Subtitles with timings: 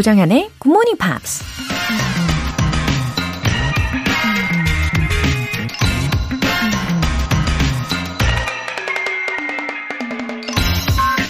[0.00, 1.44] 조정현의 Good Morning Pops.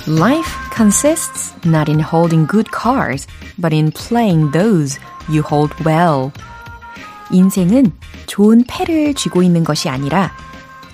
[0.06, 3.27] Life consists not in holding good cards,
[3.61, 6.30] but in playing those you hold well.
[7.32, 7.91] 인생은
[8.27, 10.30] 좋은 패를 쥐고 있는 것이 아니라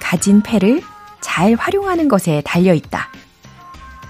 [0.01, 0.81] 가진 패를
[1.21, 3.11] 잘 활용하는 것에 달려 있다.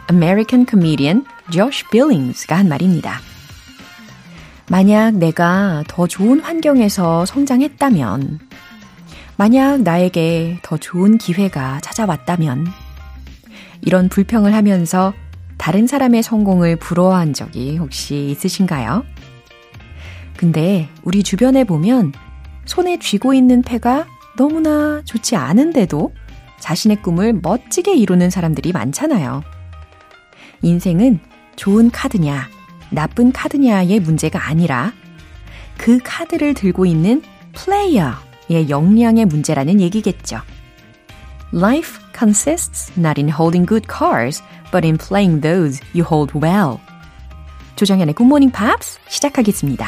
[0.09, 3.21] American comedian Josh Billings가 한 말입니다.
[4.69, 8.41] 만약 내가 더 좋은 환경에서 성장했다면,
[9.37, 12.67] 만약 나에게 더 좋은 기회가 찾아왔다면,
[13.83, 15.13] 이런 불평을 하면서
[15.57, 19.05] 다른 사람의 성공을 부러워한 적이 혹시 있으신가요?
[20.37, 22.13] 근데 우리 주변에 보면
[22.65, 24.07] 손에 쥐고 있는 패가
[24.37, 26.13] 너무나 좋지 않은데도
[26.59, 29.43] 자신의 꿈을 멋지게 이루는 사람들이 많잖아요.
[30.63, 31.21] 인생은
[31.55, 32.49] 좋은 카드냐,
[32.91, 34.93] 나쁜 카드냐의 문제가 아니라
[35.77, 37.23] 그 카드를 들고 있는
[37.55, 40.41] 플레이어의 역량의 문제라는 얘기겠죠.
[41.53, 46.79] Life consists not in holding good cards, but in playing those you hold well.
[47.77, 49.87] 조정현의 Morning Pops 시작하겠습니다.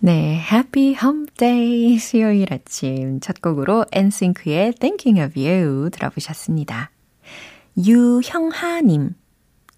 [0.00, 6.90] 네, Happy Hump Day 수요일 아침 첫 곡으로 NSYNC의 Thinking of You 들어보셨습니다.
[7.76, 9.14] 유형하님,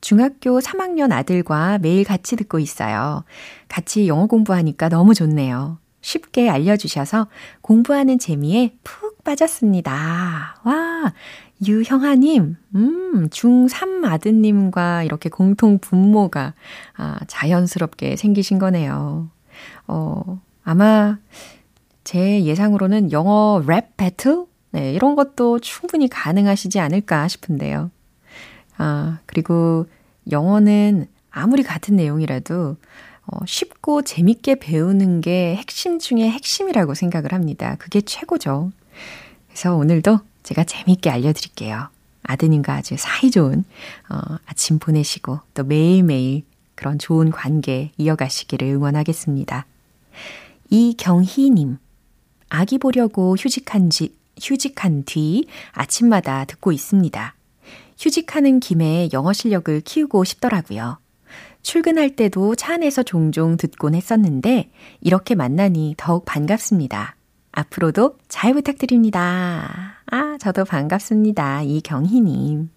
[0.03, 3.25] 중학교 3학년 아들과 매일 같이 듣고 있어요.
[3.69, 5.79] 같이 영어 공부하니까 너무 좋네요.
[6.03, 7.29] 쉽게 알려주셔서
[7.61, 10.57] 공부하는 재미에 푹 빠졌습니다.
[10.65, 11.13] 와,
[11.65, 16.55] 유형아님, 음, 중3 아드님과 이렇게 공통 분모가
[16.97, 19.31] 아, 자연스럽게 생기신 거네요.
[19.87, 21.19] 어, 아마
[22.03, 24.47] 제 예상으로는 영어 랩 배틀?
[24.73, 27.93] 네, 이런 것도 충분히 가능하시지 않을까 싶은데요.
[28.83, 29.87] 아, 그리고
[30.31, 32.77] 영어는 아무리 같은 내용이라도
[33.27, 37.77] 어, 쉽고 재밌게 배우는 게 핵심 중에 핵심이라고 생각을 합니다.
[37.79, 38.73] 그게 최고죠.
[39.47, 41.91] 그래서 오늘도 제가 재밌게 알려드릴게요.
[42.25, 43.65] 아드님과 아주 사이좋은
[44.09, 46.43] 어, 아침 보내시고 또 매일매일
[46.75, 49.65] 그런 좋은 관계 이어가시기를 응원하겠습니다.
[50.71, 51.79] 이경희님,
[52.49, 57.35] 아기 보려고 휴직한 지, 휴직한 뒤 아침마다 듣고 있습니다.
[58.03, 60.99] 휴직하는 김에 영어 실력을 키우고 싶더라고요.
[61.63, 67.15] 출근할 때도 차 안에서 종종 듣곤 했었는데 이렇게 만나니 더욱 반갑습니다.
[67.53, 70.01] 앞으로도 잘 부탁드립니다.
[70.07, 71.63] 아, 저도 반갑습니다.
[71.63, 72.71] 이경희님.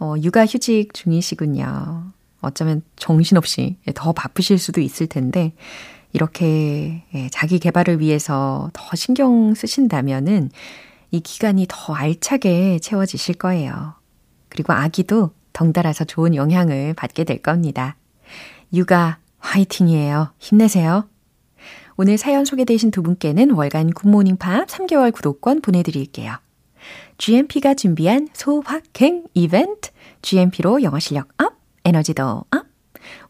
[0.00, 2.12] 어, 육아 휴직 중이시군요.
[2.40, 5.52] 어쩌면 정신없이 더 바쁘실 수도 있을 텐데,
[6.12, 10.50] 이렇게 예, 자기 개발을 위해서 더 신경 쓰신다면은
[11.10, 13.95] 이 기간이 더 알차게 채워지실 거예요.
[14.56, 17.96] 그리고 아기도 덩달아서 좋은 영향을 받게 될 겁니다.
[18.72, 20.32] 육아 화이팅이에요.
[20.38, 21.06] 힘내세요.
[21.98, 26.36] 오늘 사연 소개되신 두 분께는 월간 굿모닝 팝 3개월 구독권 보내드릴게요.
[27.18, 29.90] GMP가 준비한 소확행 이벤트
[30.22, 31.52] GMP로 영어 실력 업,
[31.84, 32.66] 에너지도 업.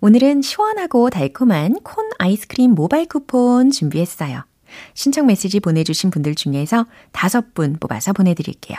[0.01, 4.45] 오늘은 시원하고 달콤한 콘 아이스크림 모바일 쿠폰 준비했어요.
[4.95, 8.79] 신청 메시지 보내주신 분들 중에서 다섯 분 뽑아서 보내드릴게요.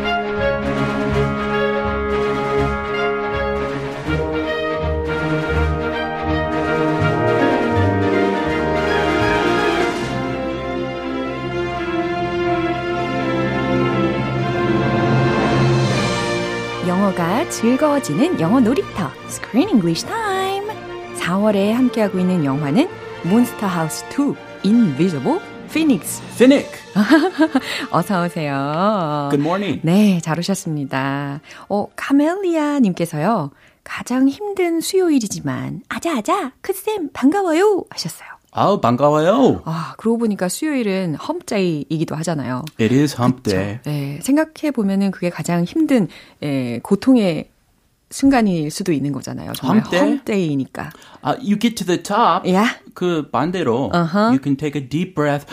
[17.11, 20.67] 영어가 즐거워지는 영어 놀이터 Screen English Time
[21.17, 22.87] 4월에 함께하고 있는 영화는
[23.23, 24.33] Monster House 2
[24.65, 26.71] Invisible Phoenix Finnick.
[27.91, 29.27] 어서 오세요.
[29.29, 29.81] Good morning.
[29.83, 31.41] 네, 잘 오셨습니다.
[31.67, 33.51] 어, 카멜리아 님께서요.
[33.83, 38.29] 가장 힘든 수요일이지만 아자아자 크쌤 반가워요 하셨어요.
[38.51, 39.61] 아우 반가워요.
[39.65, 42.65] 아, 그러고 보니까 수요일은 hump day이기도 하잖아요.
[42.79, 43.79] It is hump day.
[43.85, 46.07] 네, 생각해 보면은 그게 가장 힘든
[46.43, 47.49] 예, 고통의
[48.09, 49.53] 순간일 수도 있는 거잖아요.
[49.53, 49.83] 정말?
[49.85, 50.89] hump day니까.
[51.23, 52.45] Uh, you get to the top.
[52.45, 52.77] Yeah.
[52.93, 54.31] 그 반대로 Uh-huh.
[54.33, 55.45] you can take a deep breath.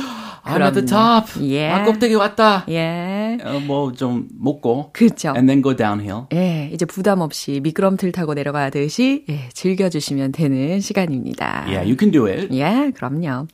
[0.49, 1.43] I'm at the top.
[1.45, 1.69] 예.
[1.71, 2.65] 아, 꼭대기 왔다.
[2.69, 3.39] 예.
[3.45, 4.91] 어, 뭐좀 먹고.
[4.93, 5.29] 그렇죠.
[5.29, 6.27] And then go downhill.
[6.33, 11.65] 예, 이제 부담 없이 미끄럼틀 타고 내려가듯이 예, 즐겨주시면 되는 시간입니다.
[11.67, 12.49] Yeah, you can do it.
[12.53, 13.47] 예, 그럼요.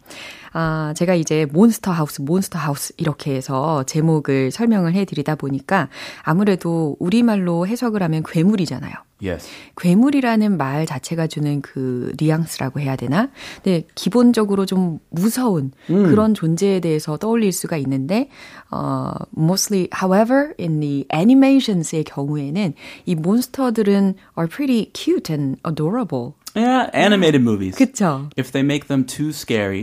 [0.55, 5.89] 아, 제가 이제 몬스터 하우스, 몬스터 하우스 이렇게 해서 제목을 설명을 해드리다 보니까
[6.23, 8.95] 아무래도 우리말로 해석을 하면 괴물이잖아요.
[9.23, 9.49] Yes.
[9.81, 13.31] 괴물이라는 말 자체가 주는 그 뉘앙스라고 해야 되나?
[13.63, 18.29] 근데 기본적으로 좀 무서운 그런 존재에 대해서 떠올릴 수가 있는데,
[18.71, 22.75] 어, mostly, however, in the animations의 경우에는
[23.07, 26.33] 이 몬스터들은 are pretty cute and adorable.
[26.56, 27.76] Yeah, animated movies.
[27.78, 28.30] 그쵸?
[28.36, 29.82] If they make them too scary,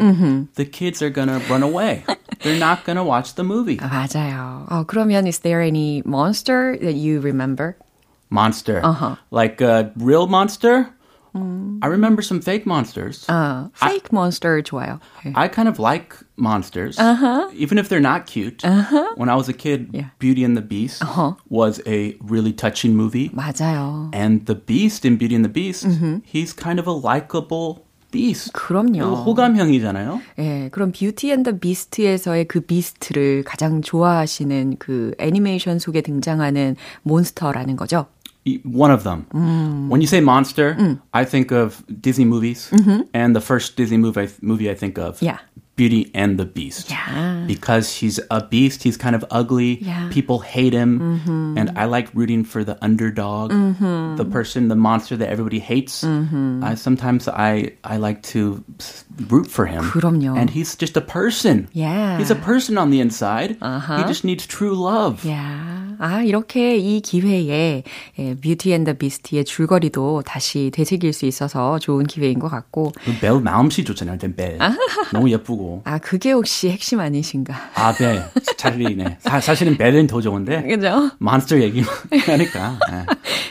[0.55, 2.05] the kids are gonna run away.
[2.43, 3.79] They're not gonna watch the movie.
[3.79, 4.67] 아, 맞아요.
[4.69, 7.77] 어, 그러면 is there any monster that you remember?
[8.31, 8.81] Monster.
[8.85, 9.17] Uh-huh.
[9.31, 10.91] Like a real monster?
[11.39, 13.27] I remember some fake monsters.
[13.29, 15.01] 아, fake monster 좋아요.
[15.27, 15.33] 예.
[15.35, 16.97] I kind of like monsters,
[17.53, 18.63] even if they're not cute.
[19.17, 20.09] When I was a kid, Yeah.
[20.19, 21.05] Beauty and the Beast
[21.51, 23.29] was a really touching movie.
[23.35, 24.09] 맞아요.
[24.15, 25.85] And the Beast in Beauty and the Beast,
[26.25, 28.55] he's kind of a likable beast.
[28.55, 29.27] 그럼요.
[29.27, 30.23] 호감형이잖아요.
[30.39, 37.77] 예, 그럼 뷰티 앤 더 비스트에서의 그 비스트를 가장 좋아하시는 그 애니메이션 속에 등장하는 몬스터라는
[37.77, 38.07] 거죠.
[38.64, 39.28] One of them.
[39.34, 39.90] Mm.
[39.90, 41.02] When you say monster, mm.
[41.14, 43.02] I think of Disney movies, mm-hmm.
[43.14, 45.38] and the first Disney movie I, movie I think of, Yeah.
[45.77, 46.89] Beauty and the Beast.
[46.89, 47.45] Yeah.
[47.47, 49.77] Because he's a beast, he's kind of ugly.
[49.85, 50.09] Yeah.
[50.11, 51.21] People hate him,
[51.55, 53.51] and I like rooting for the underdog,
[54.17, 56.01] the person, the monster that everybody hates.
[56.03, 59.85] I sometimes I I like to s- root for him.
[59.93, 60.33] 그럼요.
[60.41, 61.69] And he's just a person.
[61.77, 62.17] Yeah.
[62.17, 63.61] He's a person on the inside.
[63.61, 65.29] He just needs true love.
[65.29, 67.85] 야, 아, 이렇게 이 기회에
[68.19, 73.41] 예, 뷰티 앤 더 비스트의 줄거리도 다시 되새길 수 있어서 좋은 기회인 것 같고 벨
[73.45, 74.17] 마음씨 좋잖아요.
[74.35, 74.57] 벨.
[75.13, 75.60] 너무 예쁘고.
[75.84, 77.54] 아, 그게 혹시 핵심 아니신가?
[77.76, 78.24] 아, 벨.
[78.58, 79.18] 차라리네.
[79.20, 80.62] 사, 사실은 벨은 더 좋은데.
[80.64, 81.12] 그죠?
[81.20, 81.84] 몬스터 얘기
[82.26, 82.80] 하니까.
[82.92, 83.06] 예.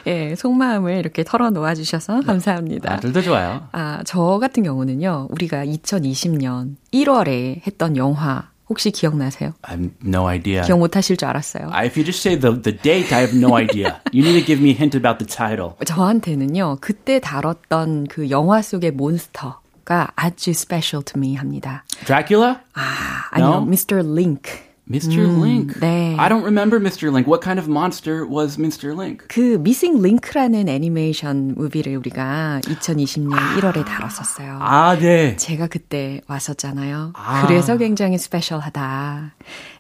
[0.31, 2.95] 예, 속마음을 이렇게 털어놓아 주셔서 감사합니다.
[2.95, 3.69] 아들도 좋아요.
[3.73, 9.53] 아, 저 같은 경우는요, 우리가 2020년 1월에 했던 영화, 혹시 기억나세요?
[9.63, 10.63] I have no idea.
[10.63, 11.71] 기억 못 하실 줄 알았어요.
[11.75, 14.01] If you just say the, the date, I have no idea.
[14.13, 15.75] You need to give me a hint about the title.
[15.85, 21.85] 저한테는요, 그때 다뤘던 그 영화 속의 몬스터 가 아주 special to me 합니다.
[22.05, 22.57] Dracula?
[22.75, 23.67] 아, 아니요, No?
[23.67, 24.01] Mr.
[24.05, 24.71] Link.
[24.91, 25.23] Mr.
[25.41, 25.79] Link.
[25.79, 26.17] 네.
[26.19, 27.11] I don't remember Mr.
[27.13, 27.29] Link.
[27.29, 28.93] What kind of monster was Mr.
[28.93, 29.25] Link?
[29.29, 34.59] 그 Missing Link라는 애니메이션 movie를 우리가 2020년 1월에 다뤘었어요.
[34.61, 35.37] 아, 네.
[35.37, 37.13] 제가 그때 왔었잖아요.
[37.15, 37.47] 아.
[37.47, 39.35] 그래서 굉장히 special하다.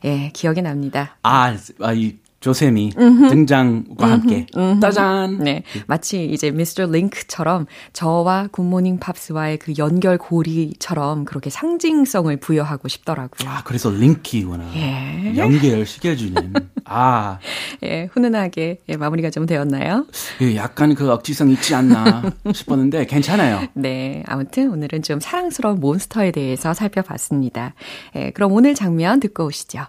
[0.05, 1.17] 예, 기억이 납니다.
[1.25, 4.47] 아, 아, 이 조쌤의 등장과 함께.
[4.81, 5.39] 짜잔.
[5.39, 6.87] 네, 마치 이제 Mr.
[6.87, 13.49] Link처럼 저와 굿모닝 팝스와의 그 연결 고리처럼 그렇게 상징성을 부여하고 싶더라고요.
[13.49, 14.73] 아, 그래서 Link구나.
[14.75, 15.37] 예.
[15.37, 16.55] 연결 시켜주는.
[16.87, 17.39] 아,
[17.85, 20.07] 예, 훈훈하게 예, 마무리가 좀 되었나요?
[20.39, 22.23] 그 약간 그 억지성 있지 않나
[22.53, 23.61] 싶었는데 괜찮아요.
[23.75, 27.75] 네, 아무튼 오늘은 좀 사랑스러운 몬스터에 대해서 살펴봤습니다.
[28.17, 29.85] 예, 그럼 오늘 장면 듣고 오시죠.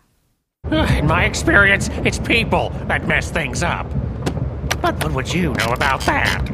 [0.69, 3.87] In my experience, it's people that mess things up.
[4.81, 6.47] But what would you know about that?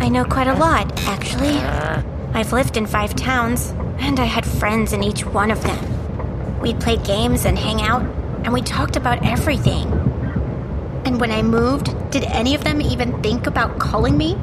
[0.00, 1.58] I know quite a lot, actually.
[1.58, 2.02] Uh.
[2.34, 6.60] I've lived in five towns, and I had friends in each one of them.
[6.60, 8.02] We'd play games and hang out,
[8.44, 9.86] and we talked about everything.
[11.04, 14.34] And when I moved, did any of them even think about calling me?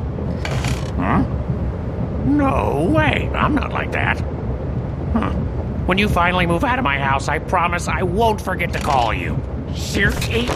[2.26, 4.20] No way, I'm not like that.
[5.14, 5.34] Huh.
[5.87, 9.13] When you finally move out of my house, I promise I won't forget to call
[9.13, 9.37] you.
[9.75, 10.49] Seriously?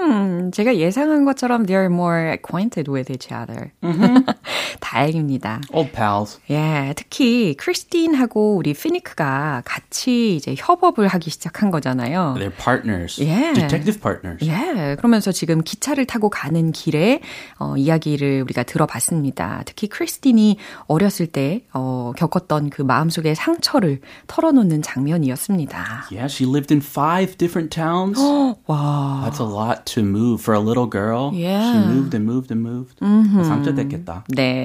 [0.00, 3.72] 음, 제가 예상한 것처럼 they're more acquainted with each other.
[4.79, 5.61] 다행입니다.
[5.71, 6.39] Old pals.
[6.49, 12.35] 예, 특히 크리스틴하고 우리 피니크가 같이 이제 협업을 하기 시작한 거잖아요.
[12.37, 13.21] They're partners.
[13.21, 13.53] Yeah.
[13.59, 14.45] Detective partners.
[14.45, 17.21] 예, 그러면서 지금 기차를 타고 가는 길에
[17.59, 19.63] 어, 이야기를 우리가 들어봤습니다.
[19.65, 26.07] 특히 크리스틴이 어렸을 때 어, 겪었던 그 마음속의 상처를 털어놓는 장면이었습니다.
[26.11, 28.19] Yeah, she lived in five different towns.
[28.67, 31.31] 와, That's a lot to move for a little girl.
[31.33, 31.71] Yeah.
[31.71, 32.99] She moved and moved and moved.
[32.99, 34.23] 상처됐겠다.
[34.29, 34.64] 네.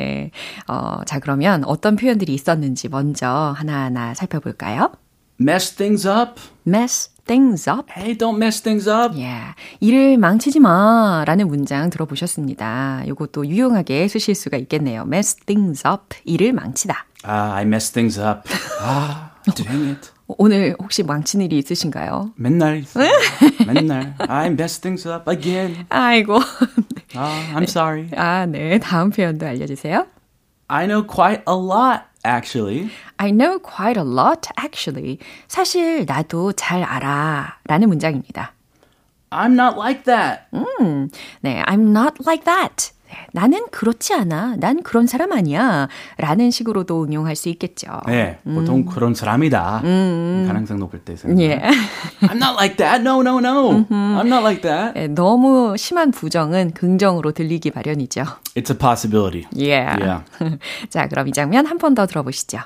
[0.68, 4.92] 어, 자, 그러면 어떤 표현들이 있었는지 먼저 하나하나 살펴볼까요?
[5.40, 6.40] Mess things up.
[6.66, 7.90] mess things up.
[7.96, 9.16] Hey, don't mess things up.
[9.18, 9.38] 예,
[9.80, 13.04] 일을 망치지 마 라는 문장 들어보셨습니다.
[13.08, 15.02] 요것도 유용하게 쓰실 수가 있겠네요.
[15.06, 17.06] mess things up, 일을 망치다.
[17.24, 18.42] Ah, I messed things up.
[18.82, 20.11] Ah, dang it.
[20.27, 22.33] 오늘 혹시 망친 일이 있으신가요?
[22.35, 22.99] 맨날 있어.
[23.67, 24.15] 맨날.
[24.27, 25.85] I messed things up again.
[25.89, 26.39] 아이고.
[27.15, 28.09] Ah, I'm sorry.
[28.15, 28.79] 아, 네.
[28.79, 30.07] 다음 표현도 알려주세요.
[30.67, 32.89] I know quite a lot actually.
[33.17, 35.19] I know quite a lot, actually.
[35.47, 37.59] 사실 나도 잘 알아.
[37.65, 38.51] 라는 문장입니다.
[39.29, 40.43] I'm not like that.
[40.53, 41.09] 음,
[41.41, 42.91] 네, I'm not like that.
[43.32, 44.56] 나는 그렇지 않아.
[44.58, 45.88] 난 그런 사람 아니야.
[46.18, 47.88] 라는 식으로도 응용할 수 있겠죠.
[48.06, 49.80] 네, 보통 그런 사람이다.
[49.82, 51.40] 가능성 높을 때 생각.
[51.40, 51.60] 예.
[52.22, 53.00] I'm not like that.
[53.00, 53.84] No, no, no.
[53.90, 54.94] I'm not like that.
[54.94, 58.24] 네, 너무 심한 부정은 긍정으로 들리기 마련이죠.
[58.54, 59.46] It's a possibility.
[59.54, 59.96] Yeah.
[60.00, 60.24] Yeah.
[60.88, 62.58] 자, 그럼 이 장면 한 번 더 들어보시죠.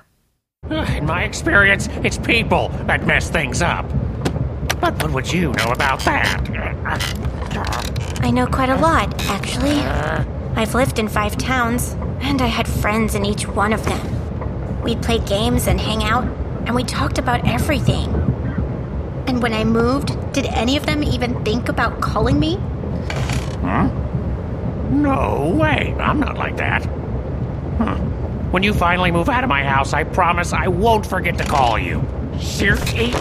[0.71, 3.87] In my experience, it's people that mess things up.
[4.81, 6.41] But what would you know about that?
[8.25, 9.81] I know quite a lot, actually.
[9.81, 10.25] Uh.
[10.57, 14.81] I've lived in five towns, and I had friends in each one of them.
[14.81, 16.25] We'd play games and hang out,
[16.65, 18.09] and we talked about everything.
[19.27, 22.57] And when I moved, did any of them even think about calling me?
[23.61, 23.91] Huh?
[24.89, 25.95] No way.
[26.01, 26.87] I'm not like that.
[27.77, 27.97] Huh.
[28.53, 31.79] When you finally move out of my house, I promise I won't forget to call
[31.79, 32.03] you.
[32.41, 33.13] Seriously?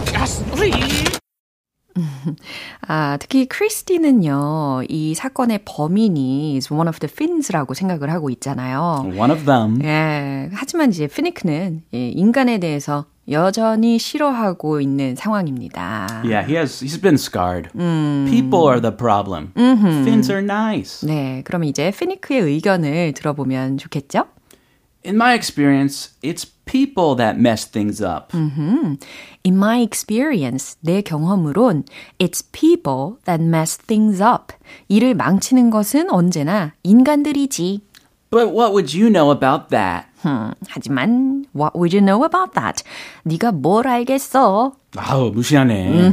[2.86, 9.12] 아, 특히 크리스티는요, 이 사건의 범인이 is one of the Finns라고 생각을 하고 있잖아요.
[9.16, 9.80] One of them.
[9.84, 16.22] 예, 하지만 이제 피니크는 예, 인간에 대해서 여전히 싫어하고 있는 상황입니다.
[16.24, 16.84] Yeah, he has.
[16.84, 17.70] He's been scarred.
[17.72, 19.52] People are the problem.
[19.54, 21.06] Finns are nice.
[21.06, 24.26] 네, 그러면 이제 피니크의 의견을 들어보면 좋겠죠?
[25.06, 28.32] In my experience, it's people that mess things up.
[28.34, 31.84] In my experience, 내 경험으론
[32.18, 34.52] it's people that mess things up.
[34.88, 37.80] 일을 망치는 것은 언제나 인간들이지.
[38.30, 40.08] But what would you know about that?
[40.26, 42.82] 음, 하지만 what would you know about that?
[43.24, 44.72] 네가 뭘 알겠어?
[44.96, 46.12] 아우, 무시하네.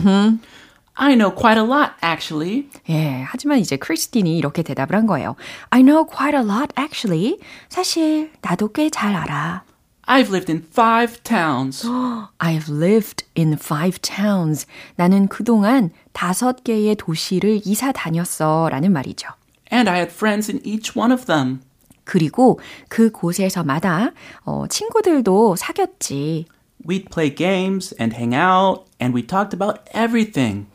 [0.94, 2.68] I know quite a lot, actually.
[2.90, 5.36] 예, 하지만 이제 크리스틴이 이렇게 대답을 한 거예요.
[5.72, 7.40] I know quite a lot, actually.
[7.70, 9.64] 사실 나도 꽤 잘 알아.
[10.09, 11.85] I've lived in five towns.
[12.39, 14.67] I've lived in five towns.
[14.95, 18.69] 나는 그동안 다섯 개의 도시를 이사 다녔어.
[18.71, 19.29] 라는 말이죠.
[19.73, 21.61] And I had friends in each one of them.
[22.05, 24.13] 그리고 그 곳에서마다
[24.45, 26.47] 어, 친구들도 사귀었지.
[26.87, 30.67] We'd play games and hang out, and we talked about everything.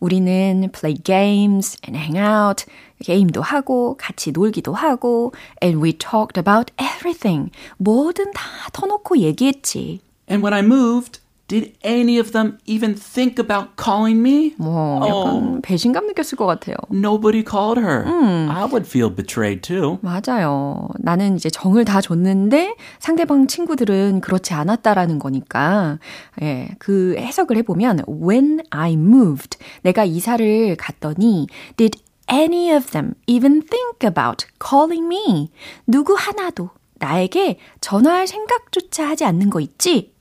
[0.00, 2.64] 우리는 play games and hang out.
[3.03, 5.33] 게임도 하고 같이 놀기도 하고
[5.63, 7.51] and we talked about everything.
[7.77, 9.99] 뭐든 다 터놓고 얘기했지.
[10.29, 14.55] And when I moved, did any of them even think about calling me?
[14.57, 16.75] 뭐 약간 배신감 느꼈을 것 같아요.
[16.89, 18.03] Nobody called her.
[18.49, 19.99] I would feel betrayed too.
[20.01, 20.89] 맞아요.
[20.97, 25.99] 나는 이제 정을 다 줬는데 상대방 친구들은 그렇지 않았다라는 거니까
[26.41, 31.45] 예, 그 해석을 해보면 when I moved 내가 이사를 갔더니
[31.77, 35.50] did any of them even think about calling me
[35.86, 40.12] 누구 하나도 나에게 전화할 생각조차 하지 않는 거 있지?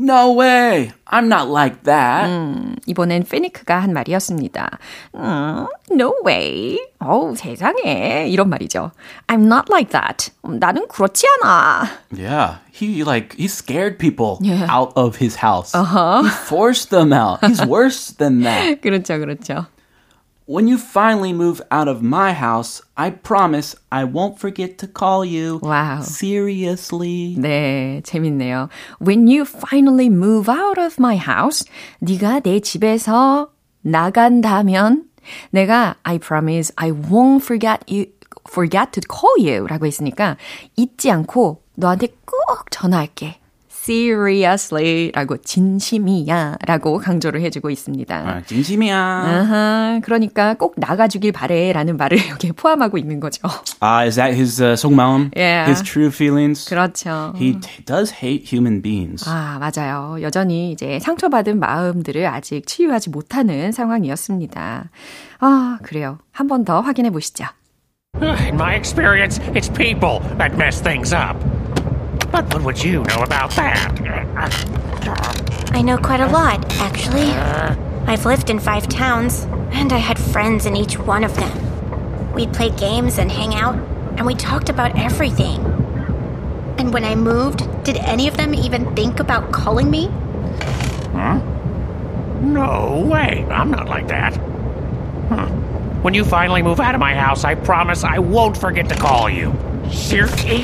[0.00, 0.92] No way.
[1.06, 2.30] I'm not like that.
[2.30, 4.78] 음, 이번엔 피니크가 한 말이었습니다.
[5.16, 6.78] 음, no way.
[7.00, 8.28] 어우, 세상에.
[8.28, 8.92] 이런 말이죠.
[9.26, 10.30] I'm not like that.
[10.44, 11.88] 음, 나는 그렇지 않아.
[12.16, 12.58] Yeah.
[12.72, 14.68] He like he scared people Yeah.
[14.70, 15.74] out of his house.
[15.74, 16.22] Uh-huh.
[16.22, 17.40] He forced them out.
[17.42, 18.80] He's worse than that.
[18.80, 19.66] 그렇죠, 그렇죠.
[20.48, 25.22] When you finally move out of my house, I promise I won't forget to call
[25.22, 25.60] you.
[25.62, 26.00] Wow.
[26.00, 27.36] Seriously.
[27.36, 28.70] 네, 재밌네요.
[28.98, 31.66] When you finally move out of my house,
[32.00, 33.50] 네가 내 집에서
[33.82, 35.04] 나간다면
[35.50, 38.06] 내가 I promise I won't forget you
[38.48, 40.38] forget to call you 라고 했으니까
[40.76, 43.38] 잊지 않고 너한테 꼭 전화할게.
[43.83, 48.15] Seriously 라고 진심이야 라고 강조를 해주고 있습니다.
[48.15, 48.95] 아, 진심이야.
[48.97, 53.41] 아하, 그러니까 꼭 나가주길 바래 라는 말을 여기에 포함하고 있는 거죠.
[53.81, 55.31] Ah, is that his uh, 속마음?
[55.35, 55.69] Yeah.
[55.69, 56.65] His true feelings?
[56.69, 57.33] 그렇죠.
[57.35, 59.25] He does hate human beings.
[59.27, 60.21] 아, 맞아요.
[60.21, 64.89] 여전히 이제 상처받은 마음들을 아직 치유하지 못하는 상황이었습니다.
[65.39, 66.17] 아, 그래요.
[66.31, 67.45] 한 번 더 확인해 보시죠.
[68.21, 71.35] In my experience, it's people that mess things up.
[72.33, 73.93] But what would you know about that?
[75.71, 77.31] I know quite a lot, actually.
[78.11, 82.33] I've lived in five towns, and I had friends in each one of them.
[82.33, 83.75] We'd play games and hang out,
[84.17, 85.63] and we talked about everything.
[86.79, 90.07] And when I moved, did any of them even think about calling me?
[91.11, 91.39] Huh?
[92.41, 93.45] No way.
[93.51, 94.35] I'm not like that.
[95.29, 95.45] Huh.
[96.01, 99.29] When you finally move out of my house, I promise I won't forget to call
[99.29, 99.53] you.
[99.91, 100.63] Seriously?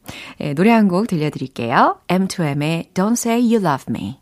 [0.41, 1.97] 예, 노래 한 곡 들려드릴게요.
[2.07, 4.17] M2M의 Don't Say You Love Me.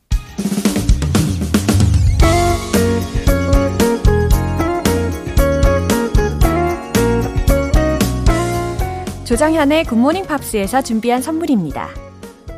[9.25, 11.89] 조장현의 굿모닝 팝스에서 준비한 선물입니다.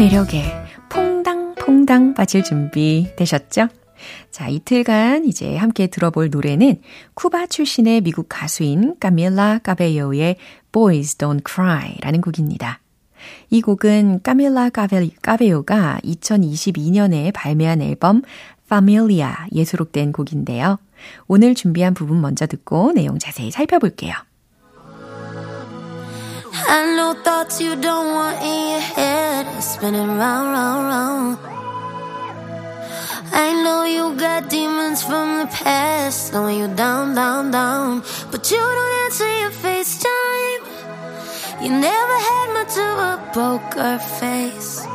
[0.00, 0.44] 매력에
[0.88, 3.68] 퐁당퐁당 빠질 준비 되셨죠?
[4.30, 6.80] 자, 이틀간 이제 함께 들어볼 노래는
[7.12, 10.36] 쿠바 출신의 미국 가수인 까밀라 까베요의
[10.72, 12.80] Boys Don't Cry 라는 곡입니다.
[13.50, 18.22] 이 곡은 까밀라 까베, 까베요가 2022년에 발매한 앨범
[18.68, 20.78] Familia에 수록된 곡인데요.
[21.26, 24.14] 오늘 준비한 부분 먼저 듣고 내용 자세히 살펴볼게요.
[26.67, 31.37] I know thoughts you don't want in your head are spinning round, round, round.
[33.31, 38.03] I know you got demons from the past slowing you down, down, down.
[38.31, 40.61] But you don't answer your FaceTime.
[41.61, 44.85] You never had much of a poker face.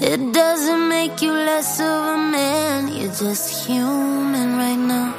[0.00, 2.88] It doesn't make you less of a man.
[2.88, 5.14] You're just human right now.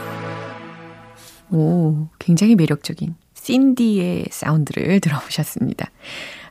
[1.49, 5.90] 오, 굉장히 매력적인 신디의 사운드를 들어보셨습니다.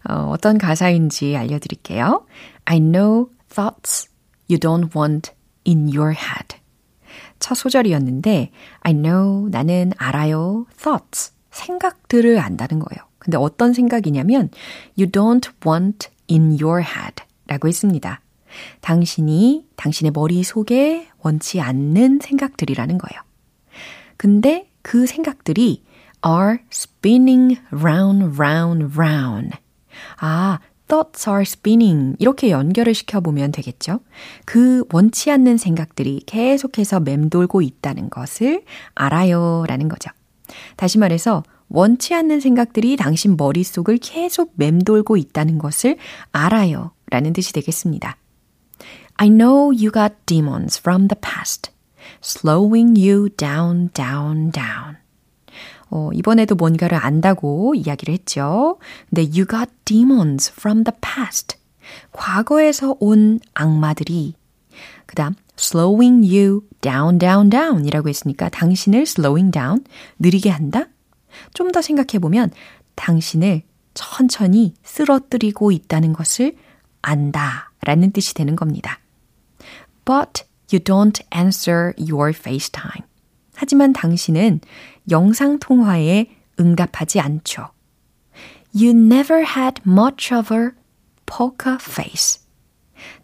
[0.09, 2.25] 어, 어떤 가사인지 알려드릴게요.
[2.65, 4.09] I know thoughts
[4.49, 5.31] you don't want
[5.65, 6.57] in your head.
[7.39, 13.07] 첫 소절이었는데, I know, 나는 알아요, thoughts, 생각들을 안다는 거예요.
[13.19, 14.49] 근데 어떤 생각이냐면,
[14.97, 18.21] you don't want in your head 라고 했습니다.
[18.81, 23.21] 당신이 당신의 머릿속에 원치 않는 생각들이라는 거예요.
[24.17, 25.83] 근데 그 생각들이
[26.25, 29.57] are spinning round, round, round.
[30.17, 32.15] 아, thoughts are spinning.
[32.19, 34.01] 이렇게 연결을 시켜보면 되겠죠?
[34.45, 39.65] 그 원치 않는 생각들이 계속해서 맴돌고 있다는 것을 알아요.
[39.67, 40.09] 라는 거죠.
[40.75, 45.97] 다시 말해서, 원치 않는 생각들이 당신 머릿속을 계속 맴돌고 있다는 것을
[46.33, 46.91] 알아요.
[47.09, 48.17] 라는 뜻이 되겠습니다.
[49.15, 51.71] I know you got demons from the past,
[52.21, 55.00] slowing you down, down, down.
[55.91, 58.79] 어, 이번에도 뭔가를 안다고 이야기를 했죠.
[59.09, 61.57] 근데 you got demons from the past.
[62.13, 64.35] 과거에서 온 악마들이
[65.05, 69.83] 그 다음 slowing you down, down, down 이라고 했으니까 당신을 slowing down,
[70.19, 70.85] 느리게 한다?
[71.53, 72.51] 좀 더 생각해보면
[72.95, 76.55] 당신을 천천히 쓰러뜨리고 있다는 것을
[77.01, 78.99] 안다 라는 뜻이 되는 겁니다.
[80.05, 83.05] But you don't answer your FaceTime.
[83.55, 84.61] 하지만 당신은
[85.11, 86.27] 영상통화에
[86.59, 87.69] 응답하지 않죠.
[88.73, 90.69] You never had much of a
[91.25, 92.41] poker face.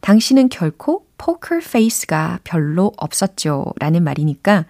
[0.02, 3.74] 당신은 결코 poker face가 별로 없었죠.
[3.80, 4.66] 라는 말이니까,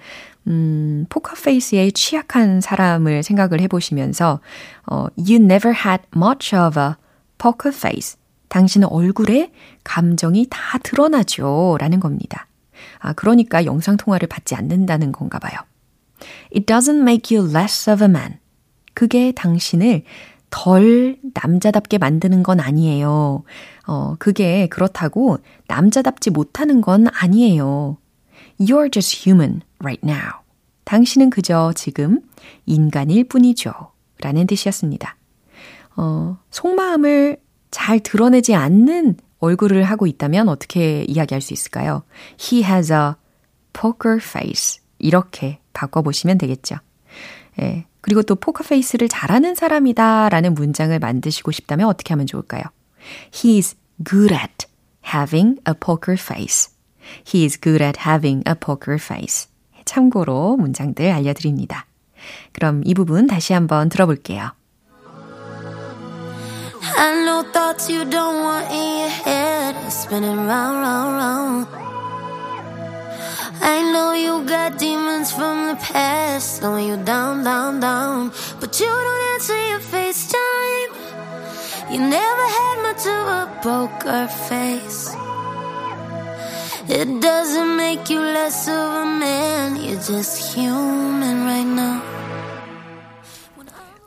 [0.47, 4.39] 음, 포커 페이스에 취약한 사람을 생각을 해보시면서,
[4.85, 6.91] 어, you never had much of a
[7.37, 8.17] poker face.
[8.49, 9.51] 당신은 얼굴에
[9.83, 11.77] 감정이 다 드러나죠.
[11.79, 12.47] 라는 겁니다.
[12.99, 15.59] 아, 그러니까 영상통화를 받지 않는다는 건가 봐요.
[16.55, 18.39] It doesn't make you less of a man.
[18.93, 20.03] 그게 당신을
[20.49, 23.43] 덜 남자답게 만드는 건 아니에요.
[23.85, 27.97] 어, 그게 그렇다고 남자답지 못하는 건 아니에요.
[28.59, 30.41] You're just human right now.
[30.85, 32.21] 당신은 그저 지금
[32.65, 33.71] 인간일 뿐이죠.
[34.21, 35.15] 라는 뜻이었습니다.
[35.97, 37.37] 어, 속마음을
[37.71, 42.03] 잘 드러내지 않는 얼굴을 하고 있다면 어떻게 이야기할 수 있을까요?
[42.39, 43.13] He has a
[43.73, 44.81] poker face.
[44.99, 46.75] 이렇게 바꿔보시면 되겠죠.
[47.61, 47.85] 예.
[48.01, 52.63] 그리고 또 포커 페이스를 잘하는 사람이다 라는 문장을 만드시고 싶다면 어떻게 하면 좋을까요?
[53.31, 54.67] He's good at
[55.05, 56.71] having a poker face.
[57.25, 59.49] He is good at having a poker face.
[59.85, 61.85] 참고로 문장들 알려드립니다.
[62.51, 64.51] 그럼 이 부분 다시 한번 들어볼게요.
[66.97, 71.96] I know thoughts you don't want in your head spinning round, round, round.
[73.61, 78.31] I know you got demons from the past slowing you down, down, down.
[78.59, 80.91] But you don't answer your FaceTime.
[81.91, 85.15] You never had much of a poker face.
[86.89, 89.75] It doesn't make you less of a man.
[89.75, 92.01] You're just human right now.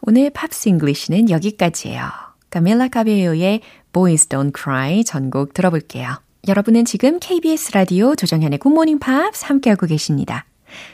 [0.02, 2.10] 오늘 팝스 잉글리시는 여기까지예요.
[2.50, 3.60] 카밀라 카베요의
[3.92, 6.16] Boys Don't Cry 전곡 들어볼게요.
[6.48, 10.46] 여러분은 지금 KBS 라디오 조정현의 굿모닝 팝스 함께하고 계십니다.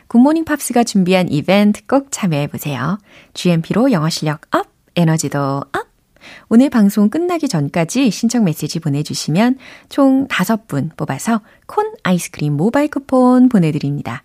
[0.08, 2.98] 굿모닝 팝스가 준비한 이벤트 꼭 참여해보세요.
[3.32, 5.86] GMP로 영어 실력 up, 에너지도 up!
[6.48, 14.24] 오늘 방송 끝나기 전까지 신청 메시지 보내주시면 총 5분 뽑아서 콘 아이스크림 모바일 쿠폰 보내드립니다.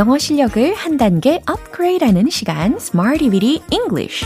[0.00, 4.24] 영어 실력을 한 단계 업그레이드하는 시간 Smarty Weedy English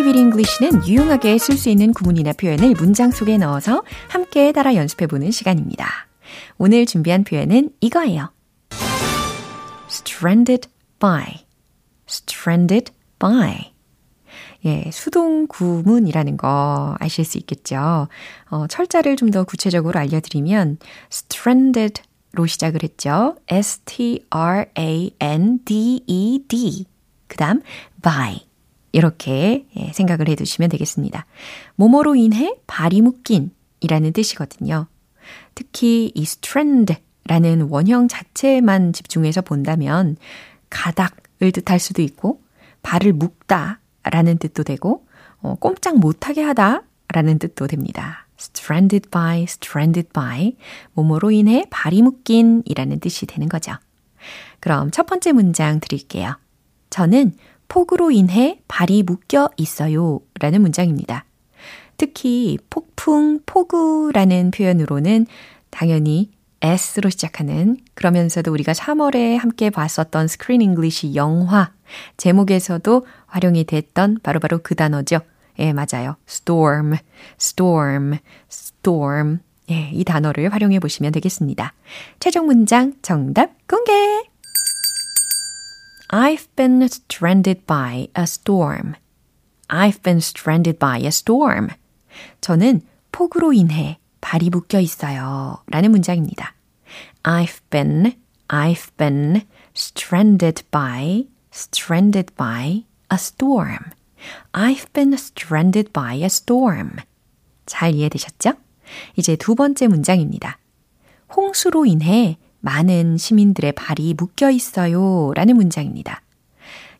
[0.00, 6.06] Weedy English는 유용하게 쓸 수 있는 구문이나 표현을 문장 속에 넣어서 함께 따라 연습해보는 시간입니다.
[6.58, 8.30] 오늘 준비한 표현은 이거예요.
[9.88, 10.68] stranded
[11.00, 11.44] by,
[12.08, 13.69] stranded by.
[14.64, 18.08] 예, 수동 구문이라는 거 아실 수 있겠죠.
[18.50, 20.78] 어, 철자를 좀 더 구체적으로 알려드리면
[21.10, 23.36] stranded로 시작을 했죠.
[23.48, 24.26] S-T-R-A-N-D-E-D.
[27.28, 27.62] 그 다음
[28.02, 28.40] by.
[28.92, 31.26] 이렇게 예, 생각을 해 두시면 되겠습니다.
[31.76, 34.88] 뭐뭐로 인해 발이 묶인 이라는 뜻이거든요.
[35.54, 40.16] 특히 이 strand라는 원형 자체만 집중해서 본다면
[40.70, 42.42] 가닥을 뜻할 수도 있고
[42.82, 45.06] 발을 묶다 라는 뜻도 되고,
[45.40, 48.26] 어, 꼼짝 못하게 하다 라는 뜻도 됩니다.
[48.38, 50.56] stranded by, stranded by,
[50.94, 53.72] 뭐뭐로 인해 발이 묶인 이라는 뜻이 되는 거죠.
[54.60, 56.38] 그럼 첫 번째 문장 드릴게요.
[56.90, 57.32] 저는
[57.68, 61.24] 폭우로 인해 발이 묶여 있어요 라는 문장입니다.
[61.96, 65.26] 특히 폭풍, 폭우라는 표현으로는
[65.70, 71.72] 당연히 S로 시작하는 그러면서도 우리가 3월에 함께 봤었던 Screen English 영화
[72.18, 75.20] 제목에서도 활용이 됐던 바로바로 바로 그 단어죠.
[75.58, 76.16] 예, 맞아요.
[76.28, 76.96] storm,
[77.38, 78.18] storm,
[78.50, 79.38] storm.
[79.70, 81.72] 예, 이 단어를 활용해 보시면 되겠습니다.
[82.18, 83.92] 최종 문장 정답 공개!
[86.12, 88.94] I've been stranded by a storm.
[89.68, 91.68] I've been stranded by a storm.
[92.40, 92.80] 저는
[93.12, 95.58] 폭우로 인해 발이 묶여 있어요.
[95.66, 96.54] 라는 문장입니다.
[97.22, 98.14] I've been,
[98.48, 99.42] I've been
[99.74, 103.78] stranded by, stranded by a storm.
[104.52, 106.96] I've been stranded by a storm.
[107.66, 108.52] 잘 이해되셨죠?
[109.16, 110.58] 이제 두 번째 문장입니다.
[111.34, 115.32] 홍수로 인해 많은 시민들의 발이 묶여 있어요.
[115.34, 116.22] 라는 문장입니다.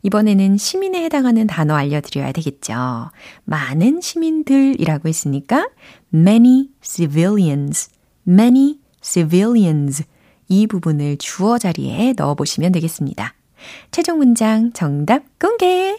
[0.03, 3.11] 이번에는 시민에 해당하는 단어 알려드려야 되겠죠.
[3.45, 5.69] 많은 시민들이라고 했으니까
[6.14, 7.90] many civilians,
[8.28, 10.04] many civilians
[10.48, 13.34] 이 부분을 주어 자리에 넣어 보시면 되겠습니다.
[13.92, 15.98] 최종 문장 정답 공개!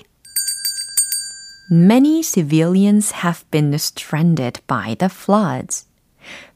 [1.70, 5.86] Many civilians have been stranded by the floods.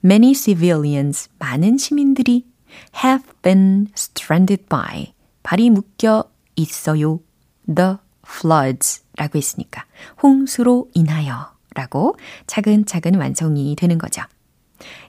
[0.05, 2.47] Many civilians, 많은 시민들이
[3.03, 5.13] have been stranded by,
[5.43, 7.21] 발이 묶여 있어요.
[7.67, 9.85] the floods 라고 했으니까
[10.23, 14.24] 홍수로 인하여 라고 차근차근 완성이 되는 거죠.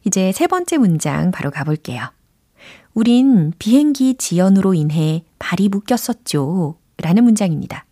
[0.04, 2.10] 이제 세 번째 문장 바로 가볼게요.
[2.92, 6.76] 우린 비행기 지연으로 인해 발이 묶였었죠.
[6.98, 7.84] 라는 문장입니다.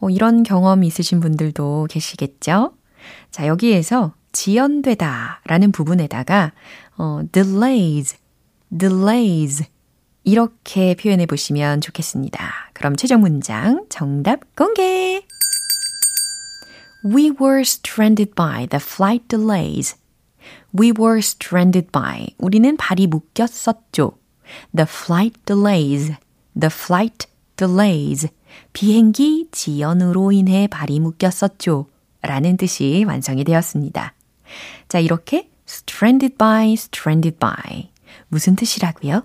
[0.00, 2.72] 어, 이런 경험 있으신 분들도 계시겠죠?
[3.30, 6.52] 자, 여기에서 지연되다 라는 부분에다가
[6.96, 8.16] 어, delays,
[8.76, 9.64] delays
[10.24, 12.70] 이렇게 표현해 보시면 좋겠습니다.
[12.72, 15.22] 그럼 최종 문장 정답 공개!
[17.04, 19.96] We were stranded by the flight delays.
[20.76, 22.34] We were stranded by.
[22.38, 24.18] 우리는 발이 묶였었죠.
[24.74, 26.12] The flight delays.
[26.58, 28.28] The flight delays.
[28.72, 31.86] 비행기 지연으로 인해 발이 묶였었죠.
[32.22, 34.14] 라는 뜻이 완성이 되었습니다.
[34.88, 37.90] 자, 이렇게 stranded by, stranded by.
[38.28, 39.22] 무슨 뜻이라고요?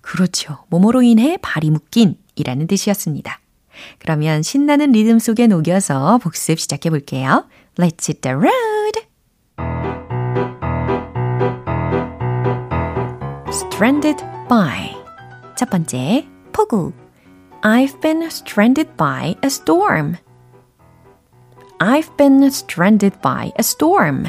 [0.00, 0.64] 그렇죠.
[0.68, 3.40] 뭐뭐로 인해 발이 묶인 이라는 뜻이었습니다.
[3.98, 7.46] 그러면 신나는 리듬 속에 녹여서 복습 시작해 볼게요.
[7.76, 9.08] Let's hit the road!
[13.78, 14.92] stranded by.
[15.54, 16.92] 첫 번째, 포구.
[17.62, 20.16] I've been stranded by a storm.
[21.78, 24.26] I've been stranded by a storm.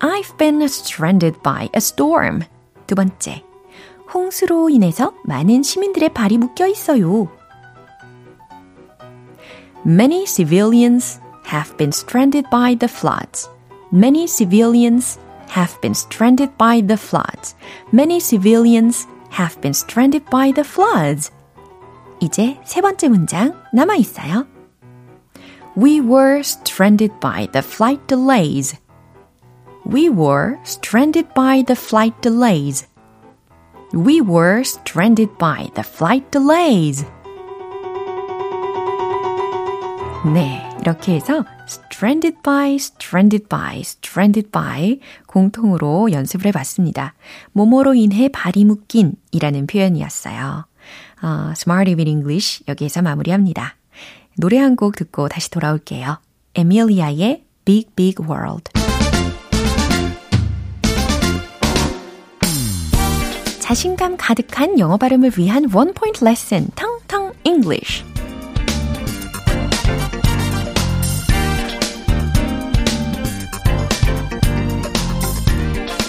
[0.00, 2.40] I've been stranded by a storm.
[2.86, 3.44] 두 번째,
[4.14, 7.28] 홍수로 인해서 많은 시민들의 발이 묶여 있어요.
[9.85, 13.49] Many civilians have been stranded by the floods.
[13.91, 17.55] Many civilians have been stranded by the floods.
[17.91, 21.31] Many civilians have been stranded by the floods.
[22.19, 24.47] 이제 세 번째 문장 남아 있어요.
[25.75, 28.75] We were stranded by the flight delays.
[29.85, 32.87] We were stranded by the flight delays.
[33.93, 37.05] We were stranded by the flight delays.
[40.24, 47.14] 네, 이렇게 해서 stranded by, stranded by, stranded by 공통으로 연습을 해봤습니다.
[47.52, 50.66] 모모로 인해 발이 묶인 이라는 표현이었어요.
[51.22, 53.74] 어, Smarty with English 여기에서 마무리합니다.
[54.38, 56.18] 노래 한 곡 듣고 다시 돌아올게요.
[56.54, 58.70] 에밀리아의 Big Big World.
[63.58, 68.04] 자신감 가득한 영어 발음을 위한 원 포인트 레슨 텅텅 English.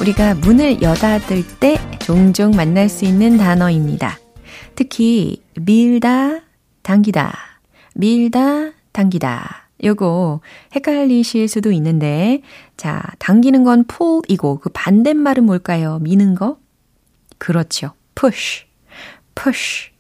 [0.04, 4.20] 우리가 문을 여닫을 때 종종 만날 수 있는 단어입니다.
[4.76, 6.42] 특히 밀다,
[6.82, 7.34] 당기다,
[7.96, 9.70] 밀다, 당기다.
[9.82, 10.42] 요거
[10.76, 12.42] 헷갈리실 수도 있는데
[12.76, 16.00] 자, 당기는 건 pull이고 그 반대말은 뭘까요?
[16.00, 16.58] 미는 거?
[17.38, 17.94] 그렇죠.
[18.14, 18.66] push,
[19.36, 19.92] push,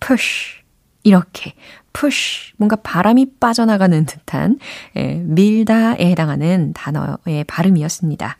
[0.00, 0.60] push.
[1.02, 1.54] 이렇게
[1.94, 4.58] push 뭔가 바람이 빠져나가는 듯한
[4.96, 8.36] 예, 밀다에 해당하는 단어의 발음이었습니다.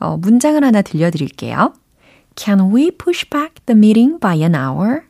[0.00, 1.74] 어, 문장을 하나 들려드릴게요.
[2.36, 5.02] Can we push back the meeting by an hour?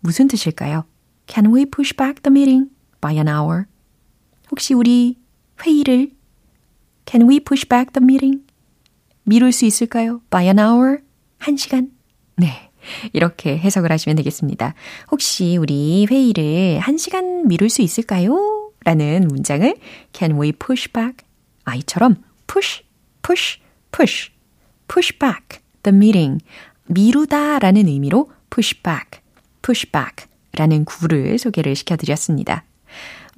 [0.00, 0.84] 무슨 뜻일까요?
[1.26, 3.64] Can we push back the meeting by an hour?
[4.50, 5.18] 혹시 우리
[5.64, 6.10] 회의를
[7.06, 8.44] Can we push back the meeting?
[9.24, 10.20] 미룰 수 있을까요?
[10.30, 10.98] By an hour?
[11.38, 11.90] 한 시간?
[12.36, 12.70] 네.
[13.12, 14.74] 이렇게 해석을 하시면 되겠습니다.
[15.10, 18.72] 혹시 우리 회의를 한 시간 미룰 수 있을까요?
[18.84, 19.74] 라는 문장을
[20.12, 21.26] Can we push back?
[21.64, 22.82] 아이처럼 push,
[23.22, 23.58] push,
[23.90, 24.30] push,
[24.88, 26.42] push back the meeting.
[26.86, 29.20] 미루다 라는 의미로 push back,
[29.62, 32.64] push back 라는 구를 소개를 시켜드렸습니다.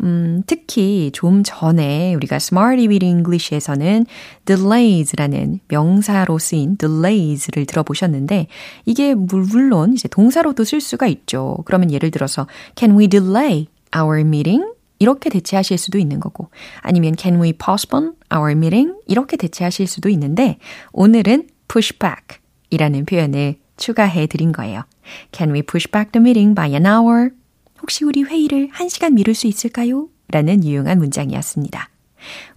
[0.02, 4.06] 음, 특히 좀 전에 우리가 Smarty with English에서는
[4.46, 8.46] delays라는 명사로 쓰인 delays를 들어보셨는데
[8.86, 11.58] 이게 물론 이제 동사로도 쓸 수가 있죠.
[11.66, 12.46] 그러면 예를 들어서
[12.78, 14.64] can we delay our meeting?
[15.00, 18.94] 이렇게 대체하실 수도 있는 거고 아니면 can we postpone our meeting?
[19.06, 20.58] 이렇게 대체하실 수도 있는데
[20.92, 22.38] 오늘은 push back
[22.70, 24.84] 이라는 표현을 추가해 드린 거예요.
[25.32, 27.30] Can we push back the meeting by an hour?
[27.82, 30.08] 혹시 우리 회의를 1시간 미룰 수 있을까요?
[30.28, 31.88] 라는 유용한 문장이었습니다.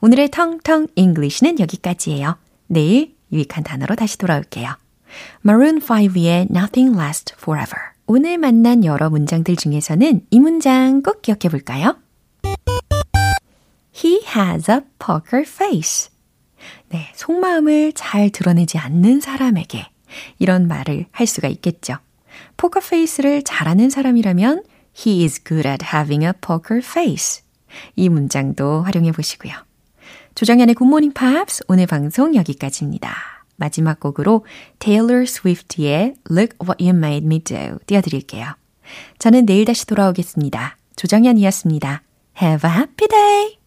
[0.01, 2.37] 오늘의 텅텅 English는 여기까지예요.
[2.67, 4.75] 내일 유익한 단어로 다시 돌아올게요.
[5.45, 7.93] Maroon 5의 Nothing Lasts Forever.
[8.05, 11.95] 오늘 만난 여러 문장들 중에서는 이 문장 꼭 기억해 볼까요?
[13.95, 16.09] He has a poker face.
[16.89, 19.87] 네, 속마음을 잘 드러내지 않는 사람에게
[20.39, 21.97] 이런 말을 할 수가 있겠죠.
[22.57, 24.63] 포커 페이스를 잘하는 사람이라면
[24.95, 27.43] He is good at having a poker face.
[27.95, 29.53] 이 문장도 활용해 보시고요.
[30.35, 33.15] 조정연의 굿모닝 팝스 오늘 방송 여기까지입니다.
[33.55, 34.45] 마지막 곡으로
[34.79, 38.55] Taylor Swift의 Look What You Made Me Do 띄워드릴게요.
[39.19, 40.77] 저는 내일 다시 돌아오겠습니다.
[40.95, 42.01] 조정연이었습니다.
[42.41, 43.57] Have a happy day!